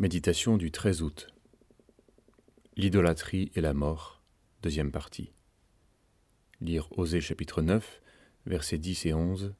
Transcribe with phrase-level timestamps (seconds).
[0.00, 1.28] Méditation du 13 août.
[2.74, 4.22] L'idolâtrie et la mort,
[4.62, 5.34] deuxième partie.
[6.62, 8.00] Lire Osée chapitre 9,
[8.46, 9.54] versets 10 et 11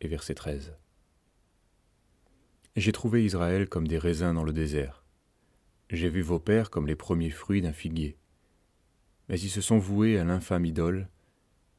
[0.00, 0.76] et verset 13.
[2.76, 5.04] J'ai trouvé Israël comme des raisins dans le désert.
[5.90, 8.16] J'ai vu vos pères comme les premiers fruits d'un figuier.
[9.28, 11.08] Mais ils se sont voués à l'infâme idole,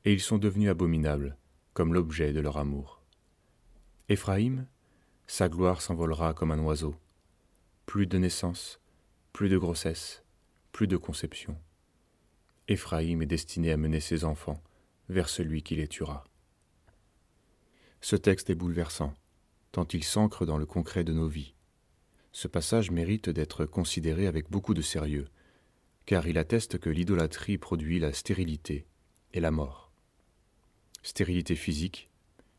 [0.03, 1.37] et ils sont devenus abominables,
[1.71, 3.05] comme l'objet de leur amour.
[4.09, 4.67] Éphraïm,
[5.27, 6.93] sa gloire s'envolera comme un oiseau
[7.91, 8.79] plus de naissance,
[9.33, 10.23] plus de grossesse,
[10.71, 11.57] plus de conception.
[12.69, 14.63] Éphraïm est destiné à mener ses enfants
[15.09, 16.23] vers celui qui les tuera.
[17.99, 19.13] Ce texte est bouleversant,
[19.73, 21.53] tant il s'ancre dans le concret de nos vies.
[22.31, 25.27] Ce passage mérite d'être considéré avec beaucoup de sérieux,
[26.05, 28.85] car il atteste que l'idolâtrie produit la stérilité
[29.33, 29.91] et la mort.
[31.03, 32.09] Stérilité physique.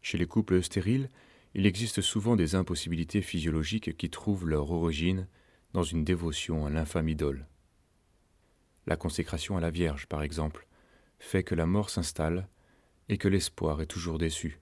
[0.03, 1.09] Chez les couples stériles,
[1.55, 5.29] il existe souvent des impossibilités physiologiques qui trouvent leur origine
[5.73, 7.47] dans une dévotion à l'infâme idole.
[8.87, 10.67] La consécration à la Vierge, par exemple,
[11.19, 12.49] fait que la mort s'installe
[13.09, 14.61] et que l'espoir est toujours déçu.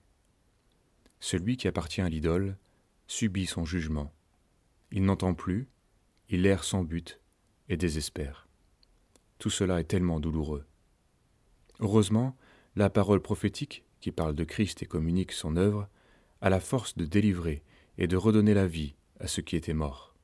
[1.19, 2.57] Celui qui appartient à l'idole
[3.07, 4.13] subit son jugement.
[4.91, 5.69] Il n'entend plus,
[6.29, 7.19] il erre sans but
[7.69, 8.47] et désespère.
[9.39, 10.65] Tout cela est tellement douloureux.
[11.79, 12.37] Heureusement,
[12.75, 15.89] la parole prophétique, qui parle de Christ et communique son œuvre,
[16.41, 17.63] a la force de délivrer
[17.97, 20.15] et de redonner la vie à ceux qui étaient morts.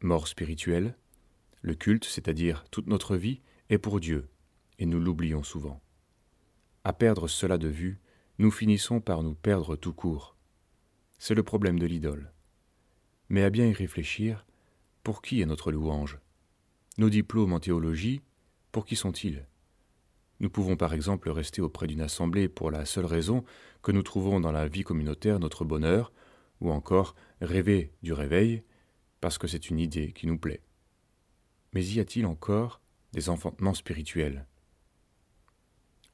[0.00, 0.96] Mort spirituelle,
[1.60, 4.28] le culte, c'est-à-dire toute notre vie, est pour Dieu,
[4.78, 5.82] et nous l'oublions souvent.
[6.84, 8.00] À perdre cela de vue,
[8.38, 10.36] nous finissons par nous perdre tout court.
[11.18, 12.32] C'est le problème de l'idole.
[13.28, 14.46] Mais à bien y réfléchir,
[15.02, 16.18] pour qui est notre louange?
[16.96, 18.22] Nos diplômes en théologie,
[18.72, 19.46] pour qui sont-ils?
[20.40, 23.44] Nous pouvons par exemple rester auprès d'une assemblée pour la seule raison
[23.82, 26.12] que nous trouvons dans la vie communautaire notre bonheur,
[26.60, 28.62] ou encore rêver du réveil,
[29.20, 30.62] parce que c'est une idée qui nous plaît.
[31.72, 32.80] Mais y a-t-il encore
[33.12, 34.46] des enfantements spirituels?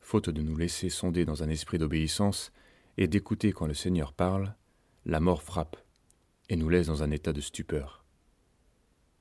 [0.00, 2.53] Faute de nous laisser sonder dans un esprit d'obéissance
[2.98, 4.54] et d'écouter quand le Seigneur parle,
[5.06, 5.77] la mort frappe
[6.48, 8.04] et nous laisse dans un état de stupeur.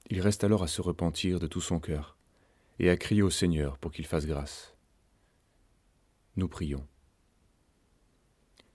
[0.09, 2.17] Il reste alors à se repentir de tout son cœur
[2.79, 4.72] et à crier au Seigneur pour qu'il fasse grâce.
[6.35, 6.87] Nous prions.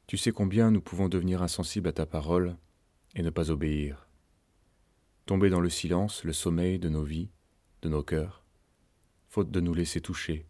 [0.07, 2.57] Tu sais combien nous pouvons devenir insensibles à ta parole
[3.15, 4.09] et ne pas obéir.
[5.27, 7.31] Tomber dans le silence, le sommeil de nos vies,
[7.83, 8.45] de nos cœurs,
[9.29, 10.47] faute de nous laisser toucher,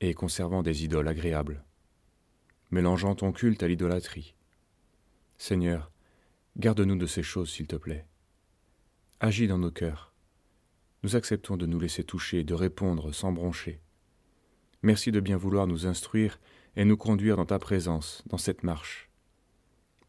[0.00, 1.64] et conservant des idoles agréables,
[2.70, 4.34] mélangeant ton culte à l'idolâtrie.
[5.38, 5.90] Seigneur,
[6.56, 8.06] garde-nous de ces choses, s'il te plaît.
[9.20, 10.12] Agis dans nos cœurs.
[11.02, 13.80] Nous acceptons de nous laisser toucher, de répondre sans broncher.
[14.82, 16.38] Merci de bien vouloir nous instruire
[16.76, 19.08] et nous conduire dans ta présence, dans cette marche.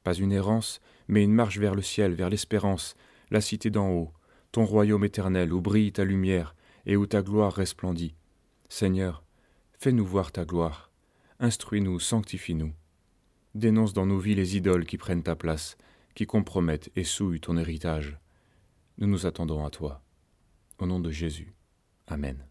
[0.04, 2.96] Pas une errance, mais une marche vers le ciel, vers l'espérance,
[3.32, 4.14] la cité d'en haut,
[4.52, 6.56] ton royaume éternel où brille ta lumière
[6.86, 8.16] et où ta gloire resplendit.
[8.70, 9.24] Seigneur,
[9.80, 10.92] fais-nous voir ta gloire,
[11.40, 12.74] instruis-nous, sanctifie-nous.
[13.56, 15.78] Dénonce dans nos vies les idoles qui prennent ta place,
[16.16, 18.18] qui compromettent et souillent ton héritage.
[18.98, 20.02] Nous nous attendons à toi.
[20.80, 21.54] Au nom de Jésus.
[22.08, 22.44] Amen.